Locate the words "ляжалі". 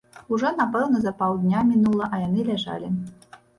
2.51-2.93